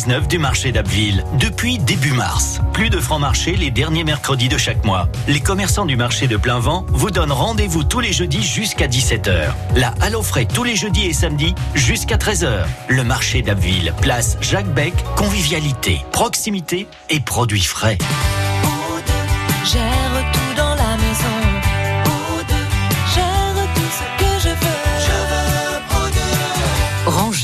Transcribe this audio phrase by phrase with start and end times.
[0.00, 2.62] 19 du marché d'Abbeville depuis début mars.
[2.72, 5.10] Plus de francs marché les derniers mercredis de chaque mois.
[5.28, 9.52] Les commerçants du marché de plein vent vous donnent rendez-vous tous les jeudis jusqu'à 17h.
[9.76, 12.62] La Allo Frais tous les jeudis et samedis jusqu'à 13h.
[12.88, 17.98] Le marché d'Abbeville, place Jacques Beck, convivialité, proximité et produits frais.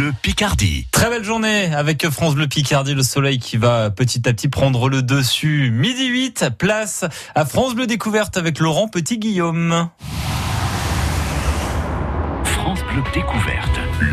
[0.00, 0.86] Bleu Picardie.
[0.92, 4.88] Très belle journée avec France Bleu Picardie, le soleil qui va petit à petit prendre
[4.88, 5.70] le dessus.
[5.70, 7.04] Midi 8, place
[7.34, 9.90] à France Bleu Découverte avec Laurent Petit-Guillaume.
[12.44, 13.49] France Bleu Découverte.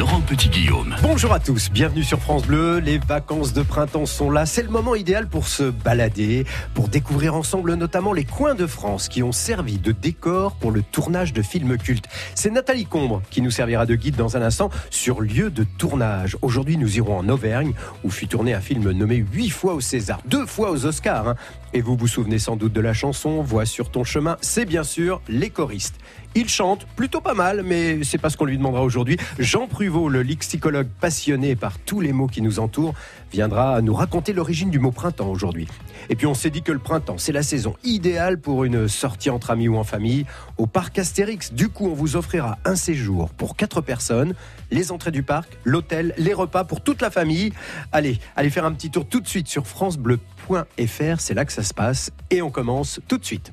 [0.07, 0.95] Petit-Guillaume.
[1.03, 2.79] Bonjour à tous, bienvenue sur France Bleu.
[2.79, 4.45] Les vacances de printemps sont là.
[4.45, 9.07] C'est le moment idéal pour se balader, pour découvrir ensemble notamment les coins de France
[9.07, 12.07] qui ont servi de décor pour le tournage de films cultes.
[12.35, 16.37] C'est Nathalie Combre qui nous servira de guide dans un instant sur lieu de tournage.
[16.41, 20.19] Aujourd'hui, nous irons en Auvergne où fut tourné un film nommé huit fois au César,
[20.25, 21.29] deux fois aux Oscars.
[21.29, 21.35] hein.
[21.73, 24.37] Et vous vous souvenez sans doute de la chanson Voix sur ton chemin.
[24.41, 25.95] C'est bien sûr les choristes.
[26.39, 29.17] Il chante plutôt pas mal, mais c'est pas ce qu'on lui demandera aujourd'hui.
[29.39, 32.93] Jean Pruvot, le lexicologue passionné par tous les mots qui nous entourent,
[33.31, 35.67] viendra nous raconter l'origine du mot printemps aujourd'hui.
[36.11, 39.31] Et puis on s'est dit que le printemps, c'est la saison idéale pour une sortie
[39.31, 40.27] entre amis ou en famille
[40.59, 41.53] au parc Astérix.
[41.53, 44.35] Du coup, on vous offrira un séjour pour quatre personnes,
[44.69, 47.51] les entrées du parc, l'hôtel, les repas pour toute la famille.
[47.91, 51.63] Allez, allez faire un petit tour tout de suite sur francebleu.fr, c'est là que ça
[51.63, 53.51] se passe et on commence tout de suite.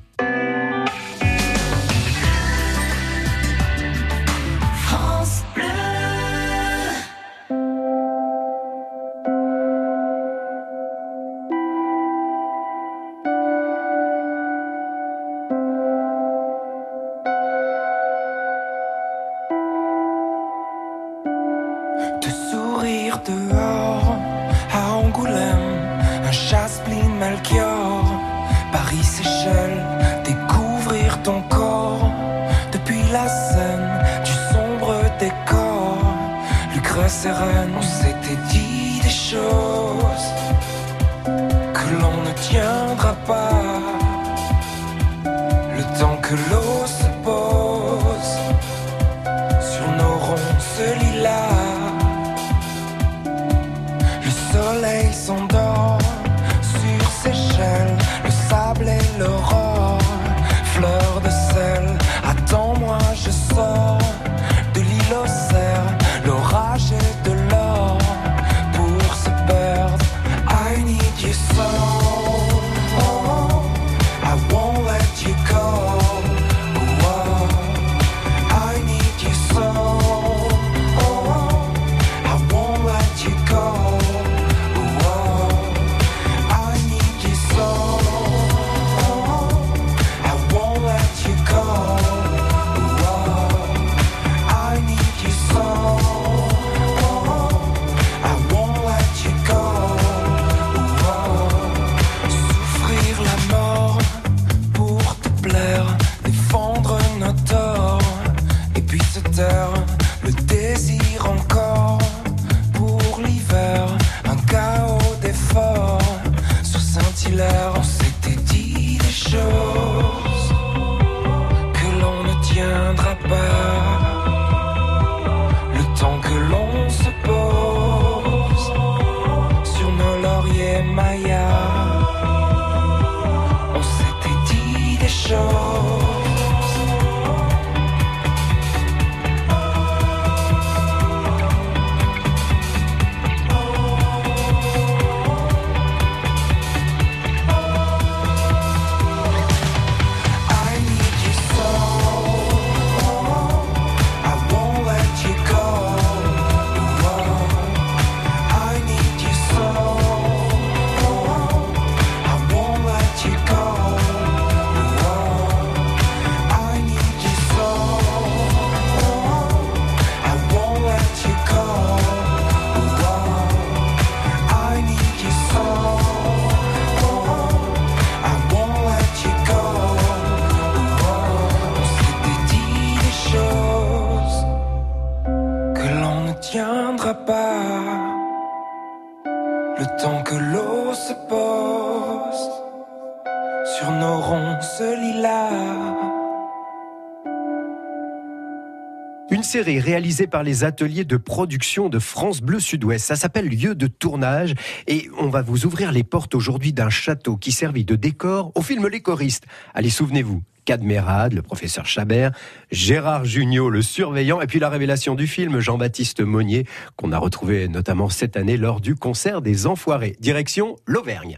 [199.55, 203.05] Série réalisée par les ateliers de production de France Bleu Sud-Ouest.
[203.05, 204.53] Ça s'appelle Lieu de tournage
[204.85, 208.61] et on va vous ouvrir les portes aujourd'hui d'un château qui servit de décor au
[208.61, 209.45] film Les choristes.
[209.73, 210.41] Allez, souvenez-vous.
[210.65, 212.33] Cadmerade, le professeur Chabert,
[212.69, 216.65] Gérard Jugnot, le surveillant, et puis la révélation du film, Jean-Baptiste Monnier,
[216.97, 220.17] qu'on a retrouvé notamment cette année lors du concert des Enfoirés.
[220.19, 221.37] Direction l'Auvergne.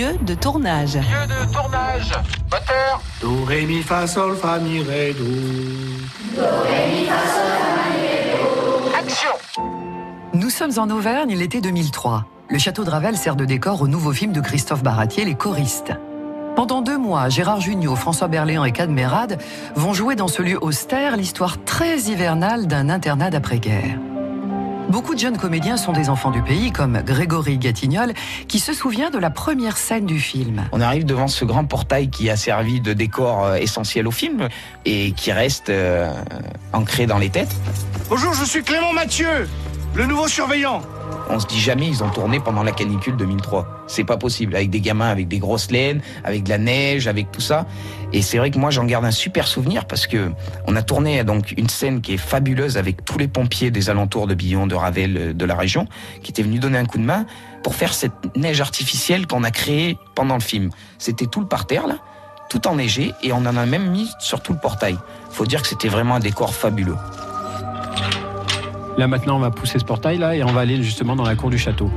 [0.00, 0.94] Lieu de tournage.
[0.94, 2.12] Lieu de tournage.
[2.50, 3.02] Moteur.
[3.20, 5.26] Do, ré, mi, fa, sol, fa, mi, ré, do.
[8.98, 9.28] Action.
[10.32, 12.24] Nous sommes en Auvergne l'été 2003.
[12.48, 15.92] Le château de Ravel sert de décor au nouveau film de Christophe Baratier, Les choristes.
[16.56, 19.38] Pendant deux mois, Gérard Jugnot, François Berléand et Cadmerade
[19.76, 23.98] vont jouer dans ce lieu austère l'histoire très hivernale d'un internat d'après-guerre.
[24.90, 28.12] Beaucoup de jeunes comédiens sont des enfants du pays, comme Grégory Gatignol,
[28.48, 30.64] qui se souvient de la première scène du film.
[30.72, 34.48] On arrive devant ce grand portail qui a servi de décor euh, essentiel au film
[34.84, 36.12] et qui reste euh,
[36.72, 37.54] ancré dans les têtes.
[38.08, 39.48] Bonjour, je suis Clément Mathieu,
[39.94, 40.82] le nouveau surveillant.
[41.28, 43.84] On se dit jamais ils ont tourné pendant la canicule 2003.
[43.86, 47.30] C'est pas possible avec des gamins avec des grosses laines, avec de la neige, avec
[47.30, 47.66] tout ça.
[48.12, 50.30] Et c'est vrai que moi j'en garde un super souvenir parce que
[50.66, 54.26] on a tourné donc une scène qui est fabuleuse avec tous les pompiers des alentours
[54.26, 55.86] de Billon, de Ravel, euh, de la région
[56.22, 57.26] qui étaient venus donner un coup de main
[57.62, 60.70] pour faire cette neige artificielle qu'on a créée pendant le film.
[60.98, 61.98] C'était tout le parterre là,
[62.48, 64.96] tout enneigé et on en a même mis sur tout le portail.
[65.30, 66.96] Faut dire que c'était vraiment un décor fabuleux.
[69.00, 71.34] Là maintenant, on va pousser ce portail là et on va aller justement dans la
[71.34, 71.90] cour du château.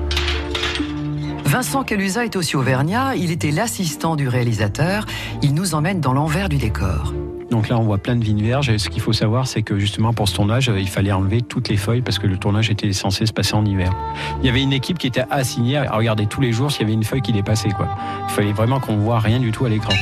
[1.44, 5.06] Vincent Calusa est aussi auvergnat, il était l'assistant du réalisateur,
[5.42, 7.14] il nous emmène dans l'envers du décor.
[7.52, 8.70] Donc là, on voit plein de vignes vierges.
[8.70, 11.42] Et ce qu'il faut savoir, c'est que justement pour ce tournage, euh, il fallait enlever
[11.42, 13.92] toutes les feuilles parce que le tournage était censé se passer en hiver.
[14.40, 16.86] Il y avait une équipe qui était assignée à regarder tous les jours s'il y
[16.86, 17.72] avait une feuille qui dépassait.
[17.72, 17.90] Quoi.
[18.30, 19.94] Il fallait vraiment qu'on voit rien du tout à l'écran.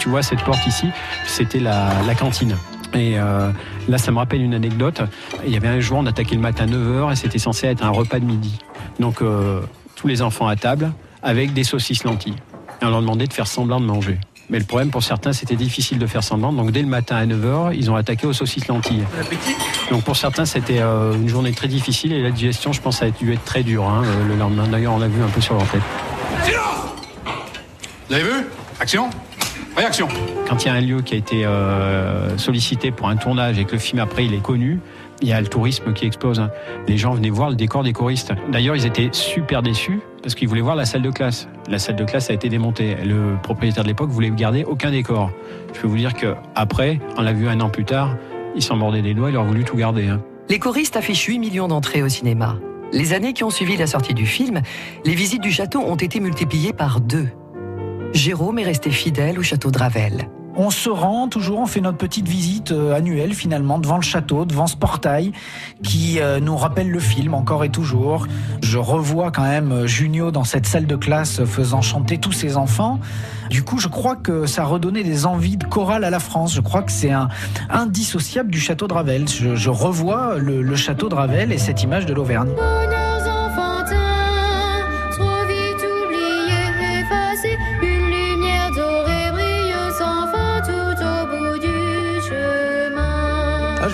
[0.00, 0.88] Tu vois cette porte ici,
[1.28, 2.56] c'était la, la cantine.
[2.94, 3.50] Et euh,
[3.88, 5.02] là, ça me rappelle une anecdote.
[5.46, 7.84] Il y avait un jour, on attaquait le matin à 9h et c'était censé être
[7.84, 8.58] un repas de midi.
[8.98, 9.60] Donc, euh,
[9.96, 10.92] tous les enfants à table
[11.22, 12.36] avec des saucisses lentilles.
[12.80, 14.18] Et on leur demandait de faire semblant de manger.
[14.50, 16.52] Mais le problème pour certains, c'était difficile de faire semblant.
[16.52, 19.04] Donc, dès le matin à 9h, ils ont attaqué aux saucisses lentilles.
[19.90, 23.10] Donc, pour certains, c'était euh, une journée très difficile et la digestion, je pense, a
[23.10, 24.66] dû être très dure hein, le lendemain.
[24.66, 25.82] D'ailleurs, on l'a vu un peu sur leur tête.
[28.08, 28.46] Vous avez vu?
[28.80, 29.08] Action
[29.76, 30.06] Réaction.
[30.48, 33.64] Quand il y a un lieu qui a été euh, sollicité pour un tournage et
[33.64, 34.80] que le film après il est connu,
[35.22, 36.40] il y a le tourisme qui explose.
[36.40, 36.50] hein.
[36.88, 38.32] Les gens venaient voir le décor des choristes.
[38.50, 41.48] D'ailleurs, ils étaient super déçus parce qu'ils voulaient voir la salle de classe.
[41.68, 42.96] La salle de classe a été démontée.
[43.04, 45.30] Le propriétaire de l'époque voulait garder aucun décor.
[45.74, 48.16] Je peux vous dire que après, on l'a vu un an plus tard,
[48.54, 50.08] il s'en mordait les doigts, il aurait voulu tout garder.
[50.08, 50.20] hein.
[50.48, 52.56] Les choristes affichent 8 millions d'entrées au cinéma.
[52.92, 54.60] Les années qui ont suivi la sortie du film,
[55.06, 57.28] les visites du château ont été multipliées par deux.
[58.14, 60.28] Jérôme est resté fidèle au château de Ravel.
[60.54, 64.44] On se rend toujours, on fait notre petite visite euh, annuelle finalement devant le château,
[64.44, 65.32] devant ce portail
[65.82, 68.26] qui euh, nous rappelle le film encore et toujours.
[68.62, 72.58] Je revois quand même euh, Junio dans cette salle de classe faisant chanter tous ses
[72.58, 73.00] enfants.
[73.48, 76.54] Du coup, je crois que ça redonnait des envies de chorale à la France.
[76.54, 77.28] Je crois que c'est un
[77.70, 79.26] indissociable du château de Ravel.
[79.28, 82.50] Je, je revois le, le château de Ravel et cette image de l'Auvergne.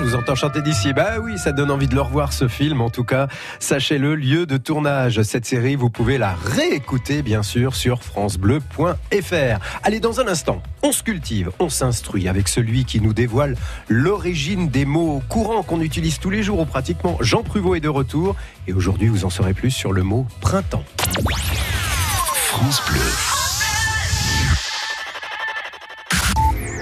[0.08, 0.94] Vous entends chanter d'ici.
[0.94, 2.80] Bah oui, ça donne envie de le revoir ce film.
[2.80, 3.28] En tout cas,
[3.60, 5.20] sachez-le, lieu de tournage.
[5.22, 9.58] Cette série, vous pouvez la réécouter, bien sûr, sur FranceBleu.fr.
[9.82, 13.54] Allez, dans un instant, on se cultive, on s'instruit avec celui qui nous dévoile
[13.88, 17.18] l'origine des mots courants qu'on utilise tous les jours ou pratiquement.
[17.20, 18.34] Jean Pruvot est de retour.
[18.66, 20.84] Et aujourd'hui, vous en saurez plus sur le mot printemps.
[22.32, 23.00] France Bleu.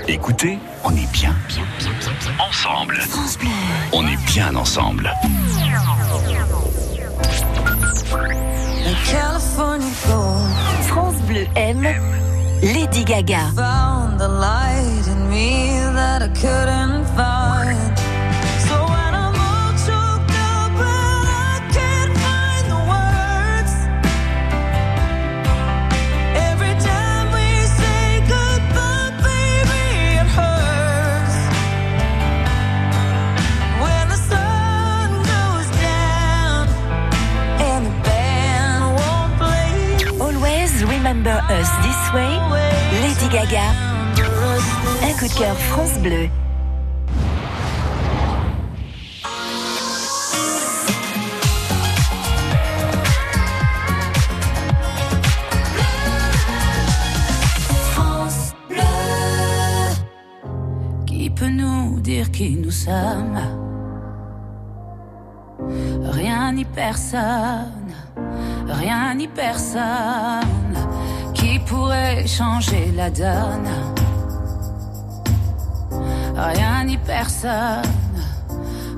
[0.09, 1.65] Écoutez, on est bien, bien,
[2.37, 5.11] bien, bien, bien ensemble.
[8.73, 9.91] On est bien ensemble.
[10.89, 11.87] France Bleu aime
[12.63, 13.51] Lady Gaga.
[13.55, 17.86] found the light in me that I couldn't find.
[41.51, 42.39] Us This Way,
[43.03, 43.71] Lady Gaga.
[45.03, 46.29] Un coup de cœur France Bleu.
[57.93, 58.81] France Bleu.
[61.07, 63.41] Qui peut nous dire qui nous sommes?
[66.03, 67.77] Rien ni personne
[68.69, 70.66] rien ni personne
[71.67, 73.69] pourrait changer la donne.
[76.37, 77.83] Rien ni personne,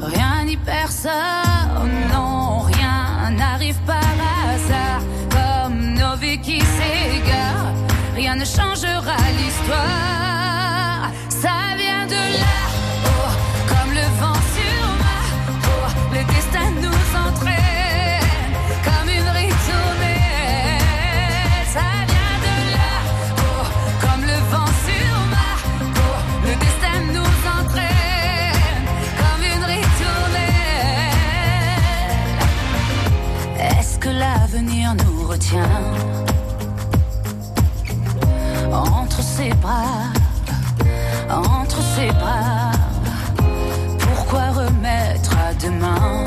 [0.00, 7.74] rien ni personne, non, rien n'arrive par hasard, comme nos vies qui s'égarent.
[8.14, 12.58] Rien ne changera l'histoire, ça vient de là,
[13.06, 13.32] oh,
[13.68, 15.20] comme le vent sur ma
[15.64, 15.84] peau,
[16.16, 17.67] le destin nous entraîne,
[34.50, 35.82] l'avenir nous retient.
[38.72, 40.12] Entre ses bras,
[41.30, 42.72] entre ses bras
[43.98, 46.26] Pourquoi remettre à demain?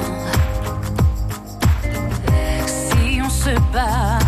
[2.65, 4.19] Si on se bat,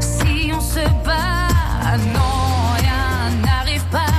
[0.00, 4.12] si on se bat, non, rien n'arrive par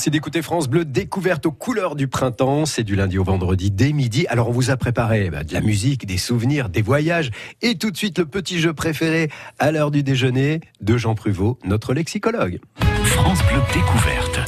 [0.00, 2.64] Merci d'écouter France Bleu, découverte aux couleurs du printemps.
[2.64, 4.26] C'est du lundi au vendredi dès midi.
[4.30, 7.30] Alors on vous a préparé bah, de la musique, des souvenirs, des voyages
[7.60, 9.28] et tout de suite le petit jeu préféré
[9.58, 12.60] à l'heure du déjeuner de Jean Pruvot, notre lexicologue.
[13.04, 14.40] France Bleu Découverte.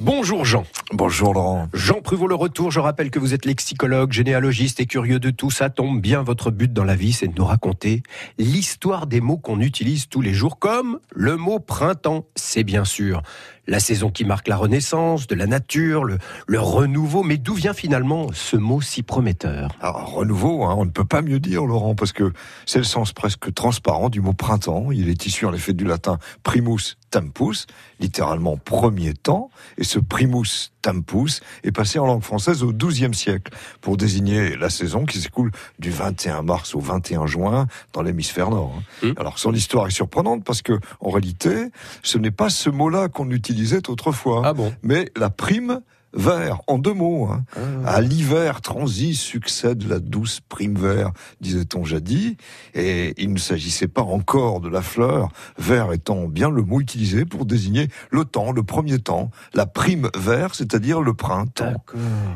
[0.00, 0.64] Bonjour Jean.
[0.92, 1.68] Bonjour Laurent.
[1.72, 5.50] Jean Pruvot le retour, je rappelle que vous êtes lexicologue, généalogiste et curieux de tout,
[5.50, 8.02] ça tombe bien, votre but dans la vie c'est de nous raconter
[8.38, 13.22] l'histoire des mots qu'on utilise tous les jours comme le mot printemps, c'est bien sûr
[13.66, 16.18] la saison qui marque la renaissance, de la nature, le,
[16.58, 19.76] renouveau, mais d'où vient finalement ce mot si prometteur?
[19.80, 22.32] Renouveau, hein, on ne peut pas mieux dire, Laurent, parce que
[22.64, 24.90] c'est le sens presque transparent du mot printemps.
[24.92, 27.66] Il est issu en effet du latin primus tempus,
[28.00, 33.52] littéralement premier temps, et ce primus tempus est passé en langue française au XIIe siècle
[33.80, 38.72] pour désigner la saison qui s'écoule du 21 mars au 21 juin dans l'hémisphère nord.
[38.78, 38.82] hein.
[39.16, 41.66] Alors son histoire est surprenante parce que en réalité,
[42.02, 44.46] ce n'est pas ce mot-là qu'on utilisait autrefois,
[44.82, 45.80] mais la prime
[46.16, 47.28] vert, en deux mots.
[47.30, 47.44] hein.
[47.84, 52.36] À l'hiver transi succède la douce prime vert, disait-on jadis,
[52.74, 57.24] et il ne s'agissait pas encore de la fleur, vert étant bien le mot utilisé
[57.24, 61.84] pour désigner le temps, le premier temps, la prime vert, c'est-à-dire le printemps.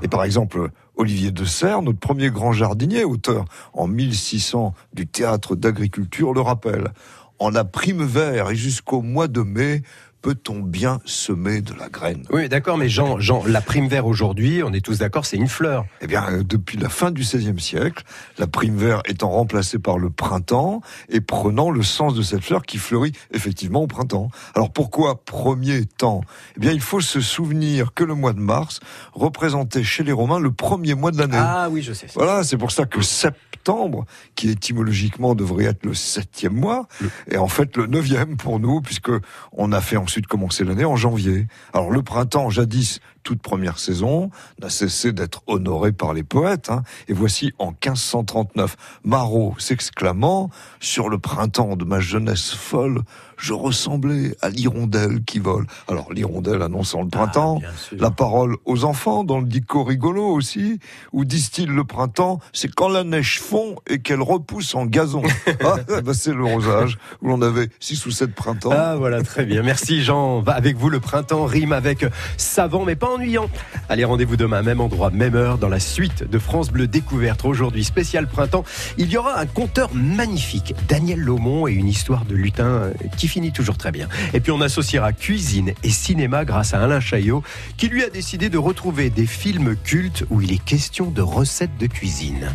[0.02, 5.56] Et par exemple, Olivier de Serres, notre premier grand jardinier, auteur en 1600 du théâtre
[5.56, 6.92] d'agriculture, le rappelle.
[7.38, 9.80] En la prime vert et jusqu'au mois de mai,
[10.22, 12.24] peut-on bien semer de la graine?
[12.30, 15.48] Oui, d'accord, mais Jean, Jean, la prime vert aujourd'hui, on est tous d'accord, c'est une
[15.48, 15.86] fleur.
[16.00, 18.04] Eh bien, euh, depuis la fin du XVIe siècle,
[18.38, 22.62] la prime vert étant remplacée par le printemps et prenant le sens de cette fleur
[22.62, 24.30] qui fleurit effectivement au printemps.
[24.54, 26.22] Alors pourquoi premier temps?
[26.56, 28.80] Eh bien, il faut se souvenir que le mois de mars
[29.12, 31.38] représentait chez les Romains le premier mois de l'année.
[31.38, 32.06] Ah oui, je sais.
[32.14, 36.88] Voilà, c'est pour ça que septembre, qui étymologiquement devrait être le septième mois,
[37.30, 39.10] est en fait le neuvième pour nous, puisque
[39.52, 41.46] on a fait ensuite commencer l'année en janvier.
[41.72, 46.70] Alors le printemps, jadis, toute première saison, n'a cessé d'être honoré par les poètes.
[46.70, 46.82] hein.
[47.08, 50.50] Et voici en 1539, Marot s'exclamant
[50.80, 53.02] Sur le printemps de ma jeunesse folle,
[53.36, 55.66] je ressemblais à l'hirondelle qui vole.
[55.88, 57.60] Alors l'hirondelle annonçant le printemps,
[57.92, 60.78] la parole aux enfants dans le dico rigolo aussi,
[61.12, 65.22] où disent-ils le printemps, c'est quand la neige fond et qu'elle repousse en gazon.
[65.64, 68.72] ah, bah, c'est le rosage où l'on avait six ou sept printemps.
[68.72, 69.62] Ah voilà, très bien.
[69.62, 70.40] Merci Jean.
[70.40, 72.04] Va avec vous, le printemps rime avec
[72.36, 73.50] savant mais pas ennuyant.
[73.88, 77.44] Allez, rendez-vous demain, même endroit, même heure, dans la suite de France Bleu Découverte.
[77.44, 78.64] Aujourd'hui, spécial printemps,
[78.98, 83.28] il y aura un conteur magnifique, Daniel Laumont, et une histoire de lutin euh, qui
[83.28, 84.08] finit toujours très bien.
[84.32, 87.42] Et puis on associera cuisine et cinéma grâce à Alain Chaillot,
[87.76, 91.76] qui lui a décidé de retrouver des films cultes où il est question de recettes
[91.78, 92.50] de cuisine.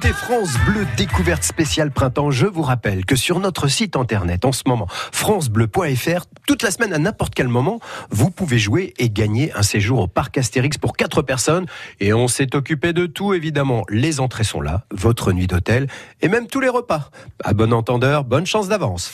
[0.00, 2.30] D'écouter France Bleu Découverte spéciale printemps.
[2.30, 6.94] Je vous rappelle que sur notre site internet en ce moment, francebleu.fr, toute la semaine
[6.94, 10.96] à n'importe quel moment, vous pouvez jouer et gagner un séjour au parc Astérix pour
[10.96, 11.66] quatre personnes.
[11.98, 13.84] Et on s'est occupé de tout évidemment.
[13.90, 15.86] Les entrées sont là, votre nuit d'hôtel
[16.22, 17.10] et même tous les repas.
[17.44, 19.08] À bon entendeur, bonne chance d'avance.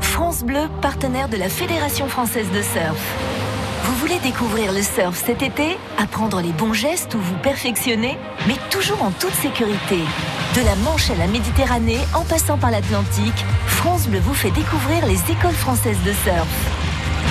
[0.00, 3.31] France Bleu, partenaire de la Fédération française de surf.
[3.84, 8.16] Vous voulez découvrir le surf cet été Apprendre les bons gestes ou vous perfectionner?
[8.46, 9.98] Mais toujours en toute sécurité.
[10.54, 15.04] De la Manche à la Méditerranée, en passant par l'Atlantique, France Bleu vous fait découvrir
[15.06, 16.48] les écoles françaises de surf.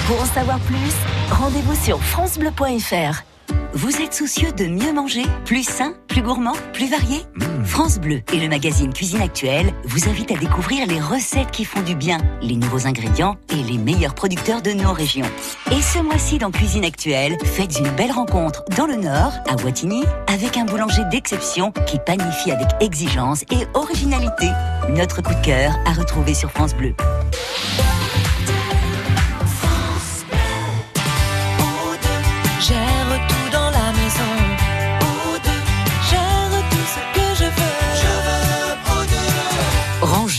[0.08, 0.94] Pour en savoir plus,
[1.32, 3.31] rendez-vous sur francebleu.fr.
[3.74, 7.22] Vous êtes soucieux de mieux manger, plus sain, plus gourmand, plus varié
[7.64, 11.82] France Bleu et le magazine Cuisine Actuelle vous invitent à découvrir les recettes qui font
[11.82, 15.30] du bien, les nouveaux ingrédients et les meilleurs producteurs de nos régions.
[15.72, 20.06] Et ce mois-ci dans Cuisine Actuelle, faites une belle rencontre dans le Nord, à Wattignies,
[20.28, 24.48] avec un boulanger d'exception qui panifie avec exigence et originalité.
[24.90, 26.94] Notre coup de cœur à retrouver sur France Bleu.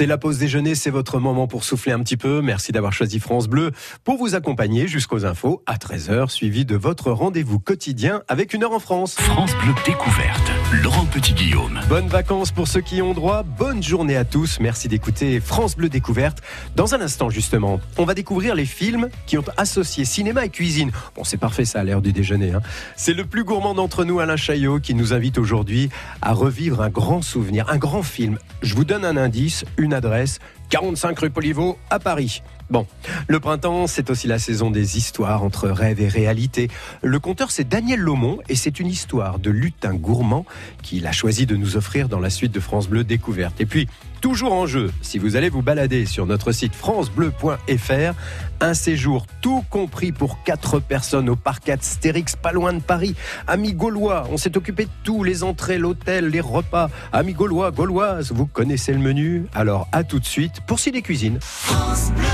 [0.00, 2.40] C'est la pause déjeuner, c'est votre moment pour souffler un petit peu.
[2.40, 3.70] Merci d'avoir choisi France Bleu
[4.02, 8.72] pour vous accompagner jusqu'aux infos à 13h, suivi de votre rendez-vous quotidien avec une heure
[8.72, 9.16] en France.
[9.16, 11.80] France Bleu Découverte, Laurent Petit-Guillaume.
[11.90, 14.58] Bonnes vacances pour ceux qui ont droit, bonne journée à tous.
[14.58, 16.38] Merci d'écouter France Bleu Découverte.
[16.76, 20.92] Dans un instant, justement, on va découvrir les films qui ont associé cinéma et cuisine.
[21.14, 22.52] Bon, c'est parfait ça à l'heure du déjeuner.
[22.52, 22.62] Hein.
[22.96, 25.90] C'est le plus gourmand d'entre nous, Alain Chaillot, qui nous invite aujourd'hui
[26.22, 28.38] à revivre un grand souvenir, un grand film.
[28.62, 30.38] Je vous donne un indice, une adresse,
[30.70, 32.42] 45 rue Poliveau à Paris.
[32.70, 32.86] Bon,
[33.26, 36.68] le printemps, c'est aussi la saison des histoires entre rêve et réalité.
[37.02, 40.46] Le conteur, c'est Daniel Laumont et c'est une histoire de lutin gourmand
[40.82, 43.60] qu'il a choisi de nous offrir dans la suite de France Bleu Découverte.
[43.60, 43.88] Et puis,
[44.20, 44.90] toujours en jeu.
[45.02, 48.14] Si vous allez vous balader sur notre site francebleu.fr,
[48.60, 53.14] un séjour tout compris pour 4 personnes au parc Astérix, pas loin de Paris.
[53.46, 56.90] Amis gaulois, on s'est occupé de tout, les entrées, l'hôtel, les repas.
[57.12, 61.02] Amis gaulois, gauloises, vous connaissez le menu Alors à tout de suite pour Si des
[61.02, 61.38] Cuisines.
[61.40, 62.26] France Bleu.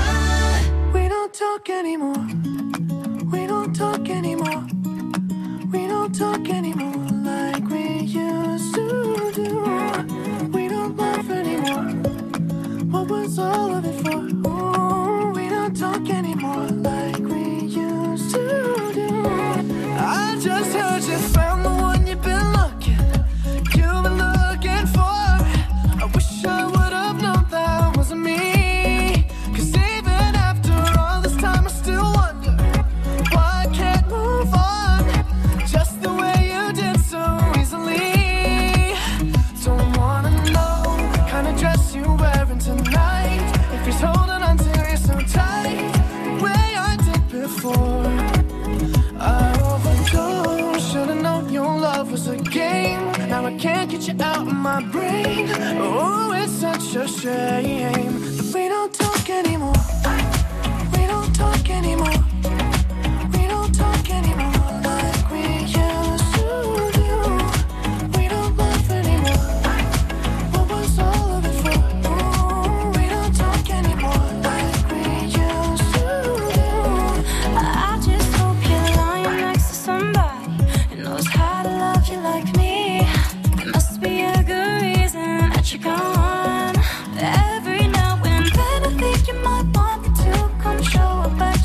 [0.93, 3.16] We don't talk anymore.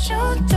[0.03, 0.52] 就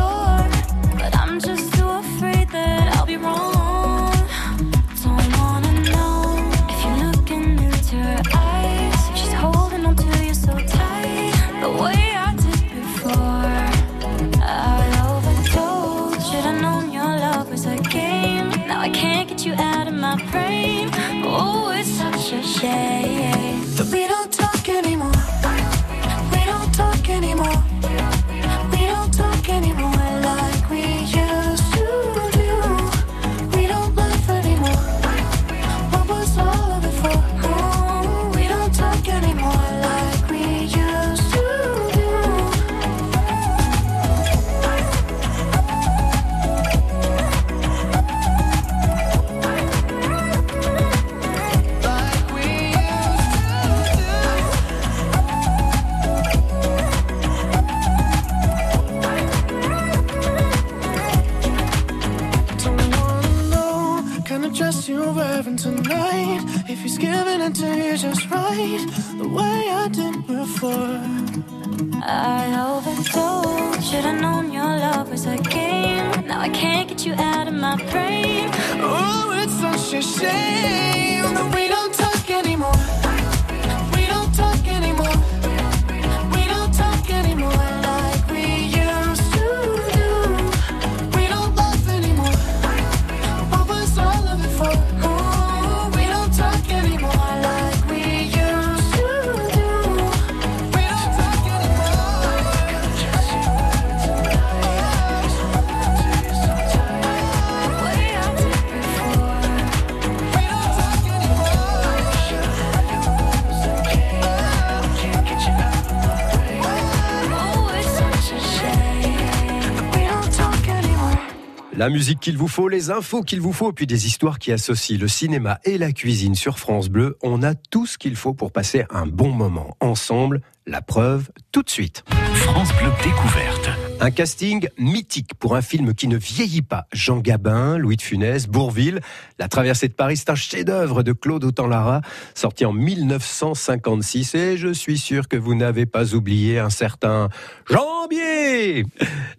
[121.87, 124.99] La musique qu'il vous faut, les infos qu'il vous faut, puis des histoires qui associent
[124.99, 127.17] le cinéma et la cuisine sur France Bleu.
[127.23, 130.41] On a tout ce qu'il faut pour passer un bon moment ensemble.
[130.67, 132.03] La preuve, tout de suite.
[132.35, 133.71] France Bleu Découverte.
[134.01, 136.89] Un casting mythique pour un film qui ne vieillit pas.
[136.93, 138.99] Jean Gabin, Louis de Funès, Bourville.
[139.39, 142.01] La traversée de Paris, c'est un chef-d'œuvre de Claude Autant-Lara,
[142.35, 144.35] sorti en 1956.
[144.35, 147.29] Et je suis sûr que vous n'avez pas oublié un certain
[147.71, 148.85] Jean Bier.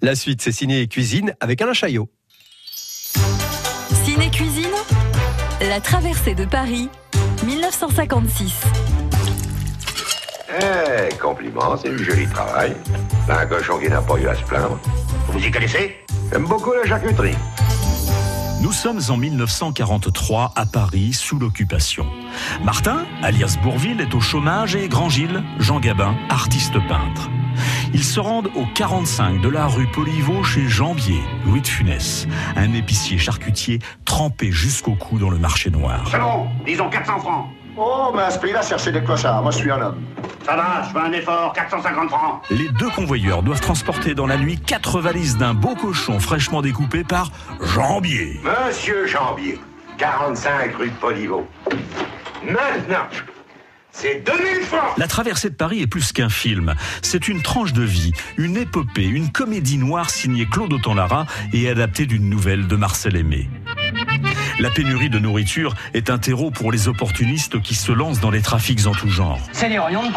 [0.02, 2.10] La suite, c'est ciné et cuisine avec Alain Chaillot.
[4.17, 4.75] Ciné Cuisine
[5.62, 6.89] La traversée de Paris,
[7.45, 8.51] 1956.
[10.60, 12.75] Eh, compliment, c'est du joli travail.
[13.30, 14.80] Un cochon qui n'a pas eu à se plaindre.
[15.27, 15.97] Vous y connaissez?
[16.32, 17.36] J'aime beaucoup la charcuterie.
[18.60, 22.08] Nous sommes en 1943 à Paris, sous l'occupation.
[22.63, 27.30] Martin, alias Bourville, est au chômage et Grand-Gilles, Jean Gabin, artiste peintre.
[27.93, 32.74] Ils se rendent au 45 de la rue Poliveau chez Jambier, Louis de Funès, un
[32.74, 36.08] épicier charcutier trempé jusqu'au cou dans le marché noir.
[36.10, 37.46] C'est bon, disons 400 francs.
[37.78, 39.44] Oh, mais à ce prix-là, cherchez des clochards.
[39.44, 40.02] Moi, je suis un homme.
[40.44, 42.42] Ça va, je fais un effort, 450 francs.
[42.50, 47.04] Les deux convoyeurs doivent transporter dans la nuit quatre valises d'un beau cochon fraîchement découpé
[47.04, 47.32] par
[47.76, 48.40] Jambier.
[48.44, 49.60] Monsieur Jambier,
[49.98, 51.48] 45 rue de Poliveau.
[52.44, 53.08] Maintenant,
[53.92, 56.76] c'est 2000 francs La traversée de Paris est plus qu'un film.
[57.02, 62.06] C'est une tranche de vie, une épopée, une comédie noire signée Claude Autant-Lara et adaptée
[62.06, 63.50] d'une nouvelle de Marcel Aimé.
[64.60, 68.41] La pénurie de nourriture est un terreau pour les opportunistes qui se lancent dans les
[68.41, 69.39] trafics en tout genre.
[69.52, 70.13] C'est les rognons de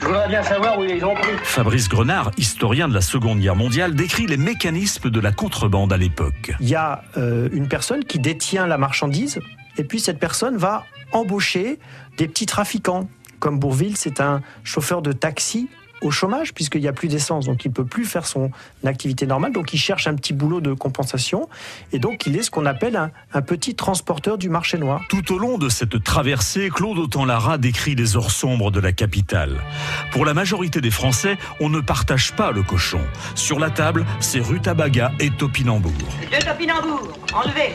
[0.00, 1.30] Je voudrais bien savoir où ils les ont pris.
[1.42, 5.96] Fabrice Grenard, historien de la Seconde Guerre mondiale, décrit les mécanismes de la contrebande à
[5.96, 6.52] l'époque.
[6.60, 9.40] Il y a euh, une personne qui détient la marchandise,
[9.78, 11.78] et puis cette personne va embaucher
[12.18, 13.08] des petits trafiquants.
[13.38, 15.70] Comme Bourville, c'est un chauffeur de taxi
[16.02, 18.50] au chômage, puisqu'il n'y a plus d'essence, donc il ne peut plus faire son
[18.84, 21.48] activité normale, donc il cherche un petit boulot de compensation,
[21.92, 25.02] et donc il est ce qu'on appelle un, un petit transporteur du marché noir.
[25.08, 29.60] Tout au long de cette traversée, Claude Autant-Lara décrit les heures sombres de la capitale.
[30.12, 33.00] Pour la majorité des Français, on ne partage pas le cochon.
[33.34, 35.92] Sur la table, c'est rutabaga et topinambour.
[36.30, 37.72] Deux topinambours, enlevés.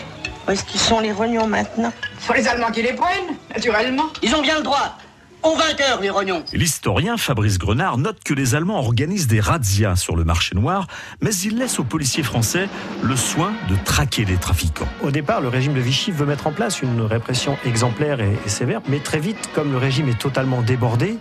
[0.48, 1.94] Où est-ce qu'ils sont les rognons maintenant?
[2.20, 4.06] Sur les Allemands qui les prennent, naturellement.
[4.24, 4.98] Ils ont bien le droit.
[5.42, 6.44] Au vainqueur, les rognons.
[6.52, 10.88] L'historien Fabrice Grenard note que les Allemands organisent des razzias sur le marché noir,
[11.22, 12.68] mais il laisse aux policiers français
[13.02, 14.88] le soin de traquer les trafiquants.
[15.02, 18.50] Au départ, le régime de Vichy veut mettre en place une répression exemplaire et, et
[18.50, 21.18] sévère, mais très vite, comme le régime est totalement débordé,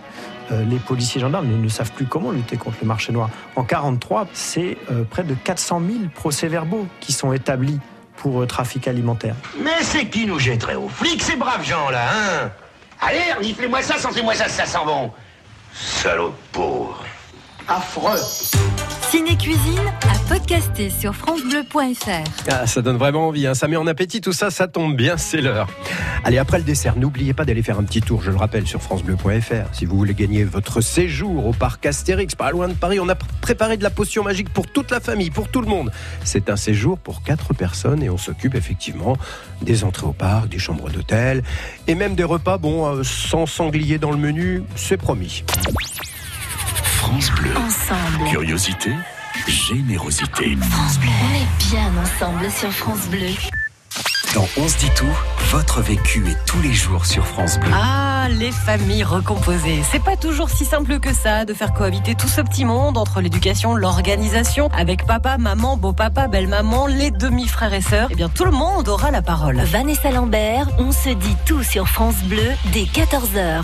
[0.51, 3.29] euh, les policiers gendarmes ne, ne savent plus comment lutter contre le marché noir.
[3.55, 7.79] En 1943, c'est euh, près de 400 000 procès-verbaux qui sont établis
[8.17, 9.35] pour euh, trafic alimentaire.
[9.63, 12.51] Mais c'est qui nous jetterait aux flics, ces braves gens-là, hein?
[13.01, 15.11] Allez, reniflez-moi ça, sentez-moi ça, ça sent bon.
[15.73, 17.03] Salaud de pauvre.
[17.67, 18.19] Affreux.
[19.11, 22.09] Ciné Cuisine à podcaster sur francebleu.fr.
[22.49, 23.55] Ah, ça donne vraiment envie, hein.
[23.55, 25.67] ça met en appétit tout ça, ça tombe bien, c'est l'heure.
[26.23, 28.81] Allez, après le dessert, n'oubliez pas d'aller faire un petit tour, je le rappelle, sur
[28.81, 29.73] francebleu.fr.
[29.73, 33.13] Si vous voulez gagner votre séjour au parc Astérix, pas loin de Paris, on a
[33.15, 35.91] pr- préparé de la potion magique pour toute la famille, pour tout le monde.
[36.23, 39.17] C'est un séjour pour quatre personnes et on s'occupe effectivement
[39.63, 41.41] des entrées au parc, des chambres d'hôtel
[41.87, 45.43] et même des repas, bon, euh, sans sanglier dans le menu, c'est promis.
[47.09, 47.51] France Bleu.
[47.57, 48.29] Ensemble.
[48.29, 48.91] Curiosité,
[49.47, 50.55] générosité.
[50.69, 51.09] France Bleu.
[51.23, 53.29] On est bien ensemble sur France Bleu.
[54.35, 55.17] Dans On se dit tout,
[55.49, 57.71] votre vécu est tous les jours sur France Bleu.
[57.73, 59.81] Ah, les familles recomposées.
[59.91, 63.21] C'est pas toujours si simple que ça de faire cohabiter tout ce petit monde entre
[63.21, 68.09] l'éducation, l'organisation, avec papa, maman, beau-papa, belle-maman, les demi-frères et sœurs.
[68.11, 69.57] Eh bien, tout le monde aura la parole.
[69.61, 73.63] Vanessa Lambert, on se dit tout sur France Bleu dès 14h.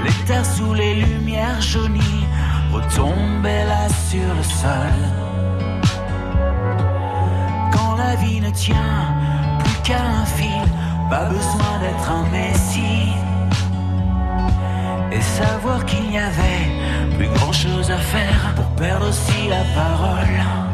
[0.00, 2.26] les sous les lumières jaunies
[2.72, 4.98] retombaient là sur le sol.
[7.72, 9.14] Quand la vie ne tient
[9.60, 10.66] plus qu'à un fil,
[11.10, 13.12] pas besoin d'être un messie.
[15.12, 20.71] Et savoir qu'il n'y avait plus grand chose à faire pour perdre aussi la parole.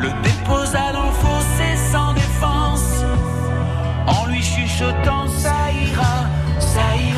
[0.00, 3.04] Le déposa dans le fossé sans défense,
[4.06, 6.26] en lui chuchotant ça ira,
[6.58, 7.17] ça ira.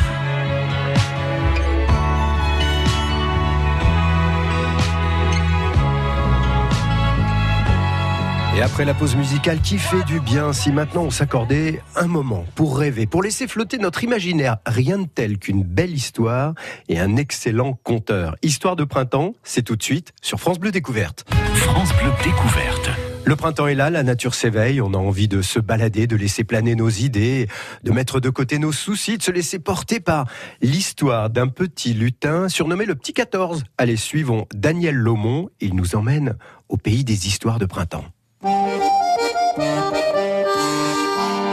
[8.53, 12.45] Et après la pause musicale qui fait du bien, si maintenant on s'accordait un moment
[12.53, 16.53] pour rêver, pour laisser flotter notre imaginaire, rien de tel qu'une belle histoire
[16.89, 18.35] et un excellent conteur.
[18.41, 21.25] Histoire de printemps, c'est tout de suite sur France Bleu Découverte.
[21.53, 22.89] France Bleu Découverte.
[23.23, 26.43] Le printemps est là, la nature s'éveille, on a envie de se balader, de laisser
[26.43, 27.47] planer nos idées,
[27.83, 30.27] de mettre de côté nos soucis, de se laisser porter par
[30.61, 33.63] l'histoire d'un petit lutin surnommé le Petit 14.
[33.77, 36.35] Allez, suivons Daniel Lomont, il nous emmène
[36.67, 38.05] au pays des histoires de printemps.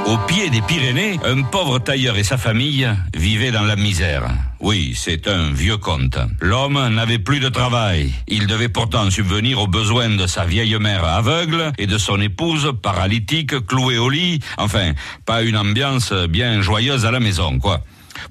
[0.06, 4.30] Au pied des Pyrénées, un pauvre tailleur et sa famille vivaient dans la misère.
[4.60, 6.18] Oui, c'est un vieux conte.
[6.40, 8.10] L'homme n'avait plus de travail.
[8.26, 12.72] Il devait pourtant subvenir aux besoins de sa vieille mère aveugle et de son épouse
[12.80, 14.40] paralytique clouée au lit.
[14.56, 14.92] Enfin,
[15.26, 17.82] pas une ambiance bien joyeuse à la maison, quoi.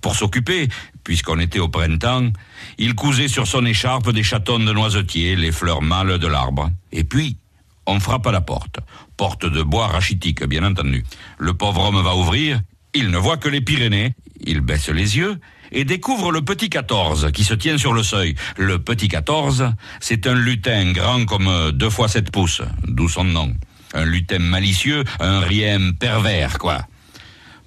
[0.01, 0.67] Pour s'occuper,
[1.03, 2.31] puisqu'on était au printemps,
[2.79, 6.71] il cousait sur son écharpe des chatons de noisetier, les fleurs mâles de l'arbre.
[6.91, 7.37] Et puis,
[7.87, 8.79] on frappe à la porte.
[9.15, 11.03] Porte de bois rachitique, bien entendu.
[11.39, 12.61] Le pauvre homme va ouvrir,
[12.93, 15.39] il ne voit que les Pyrénées, il baisse les yeux
[15.71, 18.35] et découvre le petit 14 qui se tient sur le seuil.
[18.57, 23.53] Le petit 14, c'est un lutin grand comme deux fois sept pouces, d'où son nom.
[23.93, 26.85] Un lutin malicieux, un rien pervers, quoi.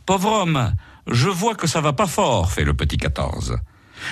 [0.06, 0.74] Pauvre homme,
[1.10, 3.56] je vois que ça va pas fort, fait le petit 14.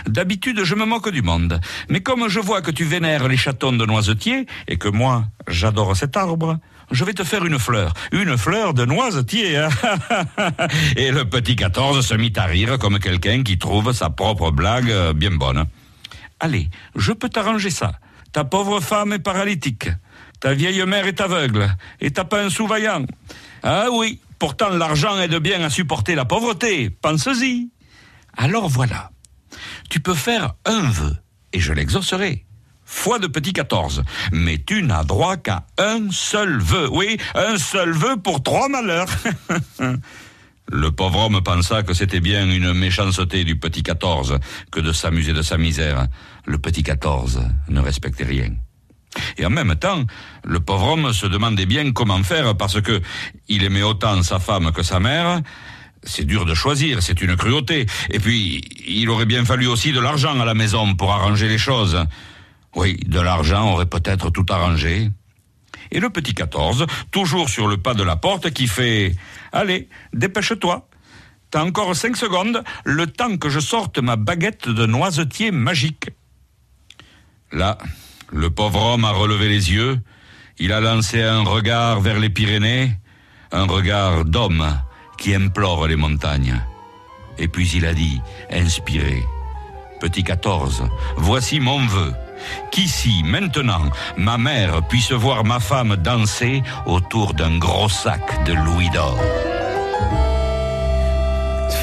[0.06, 1.60] D'habitude, je me moque du monde.
[1.88, 5.96] Mais comme je vois que tu vénères les chatons de noisetier, et que moi, j'adore
[5.96, 6.58] cet arbre,
[6.90, 7.92] je vais te faire une fleur.
[8.12, 9.58] Une fleur de noisetier.
[9.58, 9.68] hein.
[10.96, 14.90] et le petit 14 se mit à rire comme quelqu'un qui trouve sa propre blague
[14.90, 15.64] euh, bien bonne.
[16.40, 17.92] Allez, je peux t'arranger ça.
[18.32, 19.88] Ta pauvre femme est paralytique.
[20.40, 21.68] Ta vieille mère est aveugle.
[22.00, 23.04] Et t'as pas un sou vaillant.
[23.62, 26.90] Ah oui, pourtant l'argent aide bien à supporter la pauvreté.
[26.90, 27.70] Pense-y.
[28.36, 29.10] Alors voilà.
[29.88, 31.16] Tu peux faire un vœu,
[31.52, 32.44] et je l'exaucerai.
[32.84, 34.02] Foi de petit 14.
[34.32, 36.88] Mais tu n'as droit qu'à un seul vœu.
[36.90, 39.08] Oui, un seul vœu pour trois malheurs.
[40.70, 44.38] Le pauvre homme pensa que c'était bien une méchanceté du petit 14
[44.70, 46.08] que de s'amuser de sa misère.
[46.44, 48.50] Le petit 14 ne respectait rien.
[49.36, 50.04] Et en même temps,
[50.44, 53.00] le pauvre homme se demandait bien comment faire parce que
[53.48, 55.40] il aimait autant sa femme que sa mère.
[56.08, 57.84] C'est dur de choisir, c'est une cruauté.
[58.08, 61.58] Et puis, il aurait bien fallu aussi de l'argent à la maison pour arranger les
[61.58, 62.02] choses.
[62.74, 65.10] Oui, de l'argent aurait peut-être tout arrangé.
[65.90, 69.14] Et le petit 14, toujours sur le pas de la porte, qui fait
[69.52, 70.88] Allez, dépêche-toi.
[71.50, 76.10] T'as encore cinq secondes, le temps que je sorte ma baguette de noisetier magique.
[77.52, 77.76] Là,
[78.30, 80.00] le pauvre homme a relevé les yeux,
[80.58, 82.92] il a lancé un regard vers les Pyrénées,
[83.52, 84.78] un regard d'homme
[85.18, 86.60] qui implore les montagnes.
[87.38, 89.22] Et puis il a dit, inspiré,
[90.00, 90.84] Petit 14,
[91.16, 92.14] voici mon vœu.
[92.70, 93.82] Qu'ici, maintenant,
[94.16, 99.18] ma mère puisse voir ma femme danser autour d'un gros sac de louis d'or.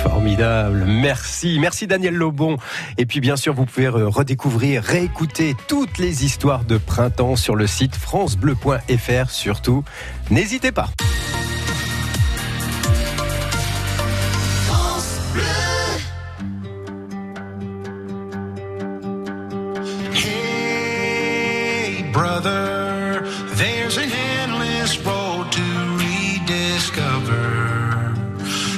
[0.02, 2.58] Formidable, merci, merci Daniel Lobon.
[2.98, 7.56] Et puis bien sûr, vous pouvez re- redécouvrir, réécouter toutes les histoires de printemps sur
[7.56, 9.30] le site francebleu.fr.
[9.30, 9.84] Surtout,
[10.30, 10.88] n'hésitez pas.
[23.86, 25.62] There's an endless road to
[26.02, 27.46] rediscover.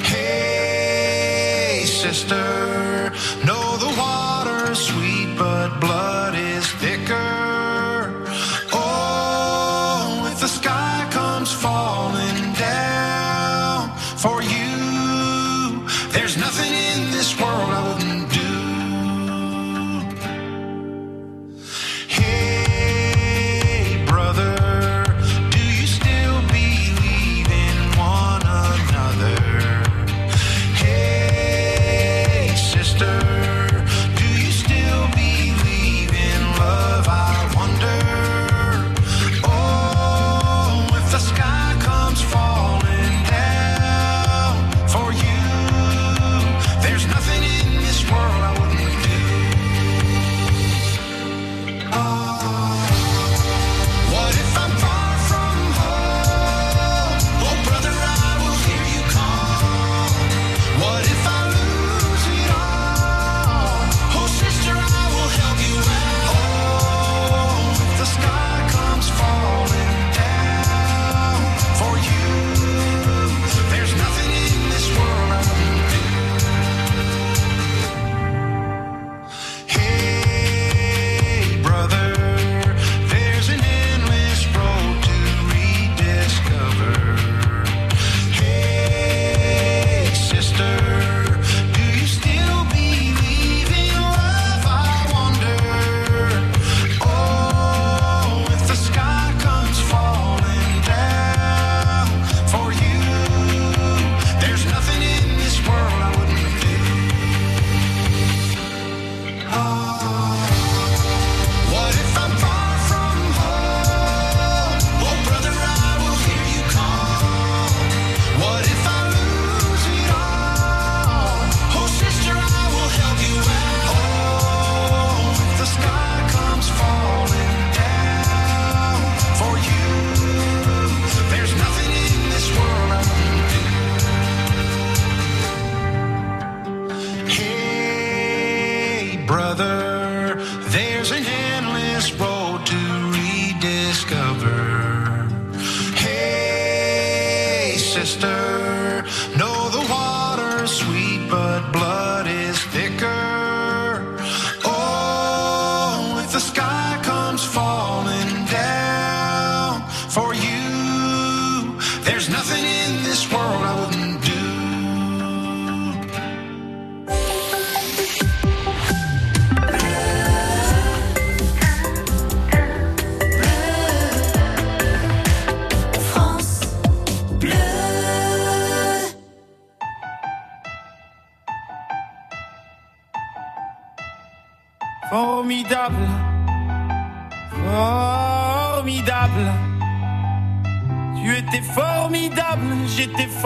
[0.03, 2.56] Hey, sister,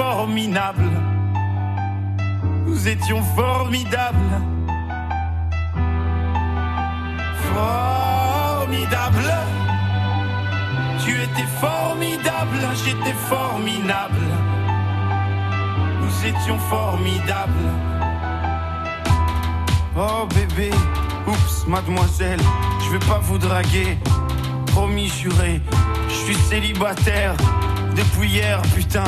[0.01, 0.89] j'étais formidable.
[2.65, 4.17] Nous étions formidables.
[7.53, 9.33] Formidable.
[11.03, 14.27] Tu étais formidable, j'étais formidable.
[16.01, 17.69] Nous étions formidables.
[19.97, 20.71] Oh bébé,
[21.27, 22.39] oups, mademoiselle,
[22.85, 23.97] je vais pas vous draguer.
[24.67, 25.59] Promis, juré,
[26.07, 27.35] je suis célibataire
[27.95, 29.03] depuis hier, putain.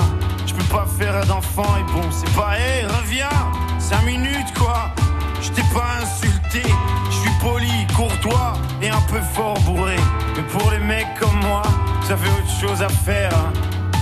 [0.45, 3.29] Je peux pas faire d'enfant et bon, c'est pas, hé, reviens,
[3.79, 4.91] cinq minutes quoi.
[5.41, 6.63] Je t'ai pas insulté,
[7.09, 9.95] je suis poli, courtois et un peu fort bourré.
[10.35, 11.61] Mais pour les mecs comme moi,
[12.07, 13.31] ça fait autre chose à faire.
[13.33, 13.51] hein.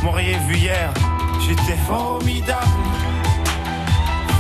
[0.04, 0.92] M'auriez vu hier,
[1.40, 2.62] j'étais formidable.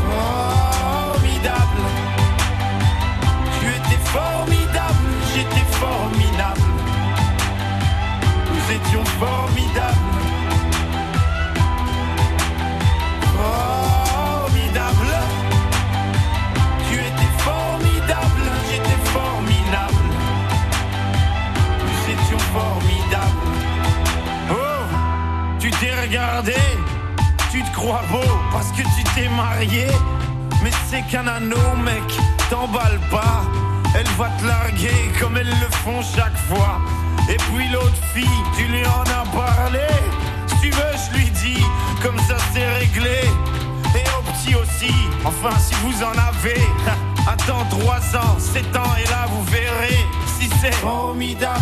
[0.09, 1.81] Formidable.
[3.59, 6.61] Tu étais formidable, j'étais formidable.
[8.53, 10.20] Nous étions formidables.
[26.11, 26.67] regarder.
[27.51, 29.87] Tu te crois beau parce que tu t'es marié.
[30.61, 32.03] Mais c'est qu'un anneau, mec,
[32.49, 33.43] t'emballe pas.
[33.95, 36.79] Elle va te larguer comme elles le font chaque fois.
[37.29, 39.87] Et puis l'autre fille, tu lui en as parlé.
[40.47, 41.63] Si tu veux, je lui dis,
[42.01, 43.21] comme ça c'est réglé.
[43.95, 44.93] Et au petit aussi,
[45.23, 46.61] enfin si vous en avez.
[47.27, 49.99] Attends 3 ans, 7 ans, et là vous verrez
[50.39, 51.61] si c'est formidable.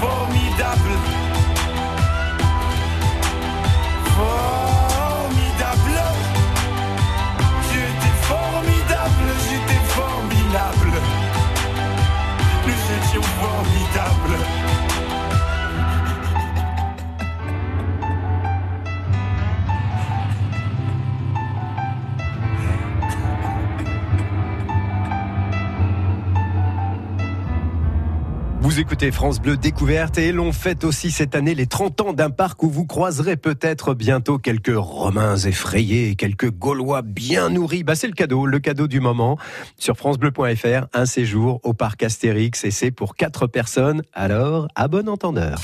[0.00, 0.98] Formidables.
[4.16, 5.98] Formidable.
[7.70, 10.92] Tu étais formidable, j'étais formidable.
[12.66, 14.77] Nous étions formidables.
[28.78, 32.62] Écoutez France Bleu Découverte et l'on fête aussi cette année les 30 ans d'un parc
[32.62, 37.82] où vous croiserez peut-être bientôt quelques Romains effrayés, quelques Gaulois bien nourris.
[37.82, 39.36] Bah, c'est le cadeau, le cadeau du moment.
[39.78, 44.02] Sur francebleu.fr, un séjour au parc Astérix et c'est pour quatre personnes.
[44.12, 45.58] Alors, à bon entendeur.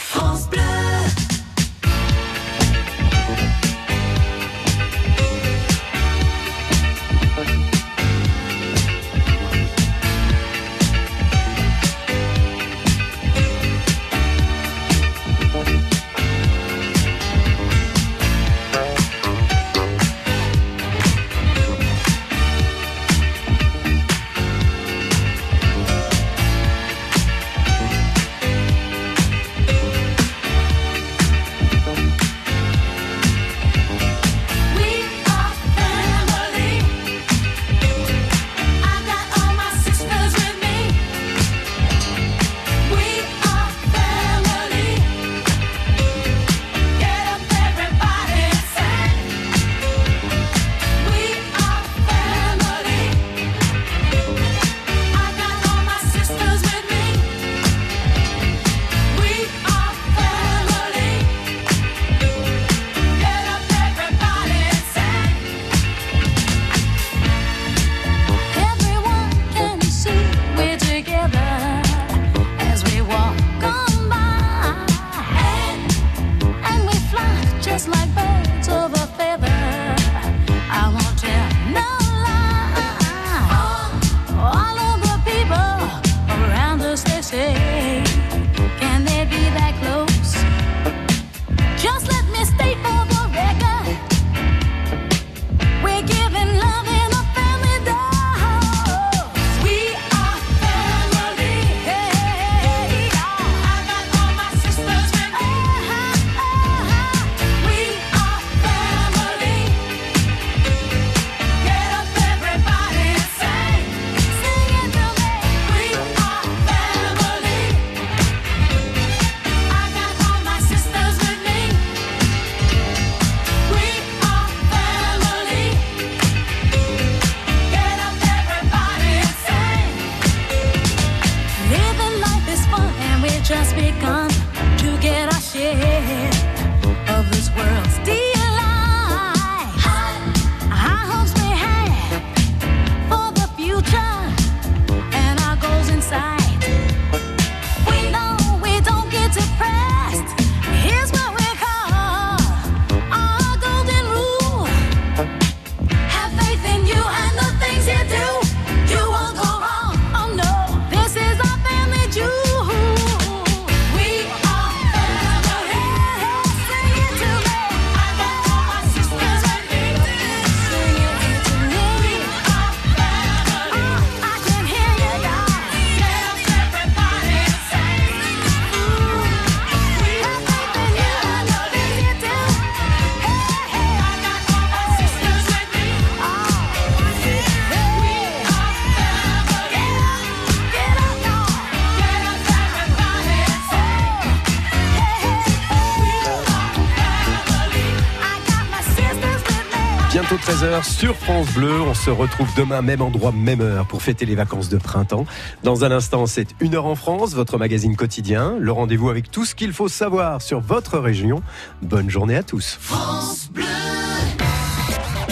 [200.44, 201.80] 13h sur France Bleu.
[201.80, 205.24] On se retrouve demain, même endroit, même heure, pour fêter les vacances de printemps.
[205.62, 208.56] Dans un instant, c'est Une heure en France, votre magazine quotidien.
[208.60, 211.40] Le rendez-vous avec tout ce qu'il faut savoir sur votre région.
[211.80, 212.76] Bonne journée à tous.
[212.78, 213.64] France Bleu.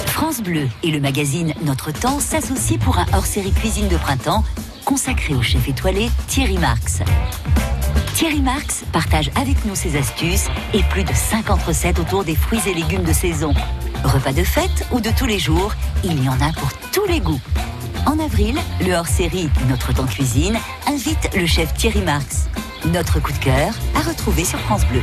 [0.06, 4.44] France Bleu et le magazine Notre Temps s'associent pour un hors-série cuisine de printemps
[4.86, 7.00] consacré au chef étoilé Thierry Marx.
[8.14, 12.62] Thierry Marx partage avec nous ses astuces et plus de 50 recettes autour des fruits
[12.66, 13.52] et légumes de saison.
[14.04, 17.20] Repas de fête ou de tous les jours, il y en a pour tous les
[17.20, 17.40] goûts.
[18.06, 22.48] En avril, le hors-série Notre Temps Cuisine invite le chef Thierry Marx.
[22.86, 25.02] Notre coup de cœur à retrouver sur France Bleu.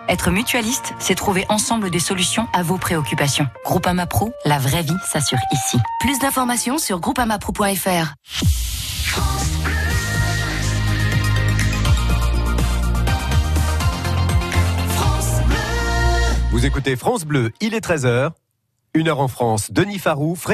[0.11, 3.47] Être mutualiste, c'est trouver ensemble des solutions à vos préoccupations.
[3.63, 5.77] Groupama Pro, la vraie vie s'assure ici.
[6.01, 8.13] Plus d'informations sur groupamapro.fr.
[16.51, 18.31] Vous écoutez France Bleu, il est 13h.
[18.93, 19.71] Une heure en France.
[19.71, 20.49] Denis Farou, Frédéric